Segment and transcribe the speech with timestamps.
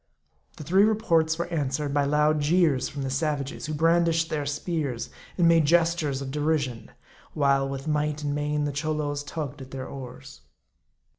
[0.57, 5.11] The three reports were answered by loud jeers from the savages, who brandished their spears,
[5.37, 6.89] and made gestures of derision;
[7.35, 10.41] while with might and main the Cholos tugged at their oars.